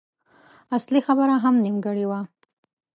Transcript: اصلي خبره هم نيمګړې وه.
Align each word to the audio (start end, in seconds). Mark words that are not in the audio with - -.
اصلي 0.75 0.99
خبره 1.07 1.35
هم 1.43 1.55
نيمګړې 1.63 2.05
وه. 2.09 2.21